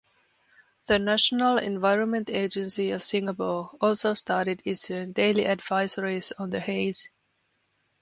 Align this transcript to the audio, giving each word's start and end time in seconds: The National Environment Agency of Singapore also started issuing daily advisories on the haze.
The 0.87 0.97
National 0.97 1.59
Environment 1.59 2.27
Agency 2.31 2.89
of 2.89 3.03
Singapore 3.03 3.69
also 3.79 4.15
started 4.15 4.63
issuing 4.65 5.11
daily 5.11 5.43
advisories 5.43 6.31
on 6.39 6.49
the 6.49 6.59
haze. 6.59 7.11